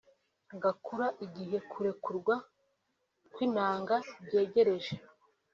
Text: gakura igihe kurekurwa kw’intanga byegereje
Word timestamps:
gakura 0.61 1.07
igihe 1.25 1.57
kurekurwa 1.71 2.35
kw’intanga 3.31 3.95
byegereje 4.25 4.95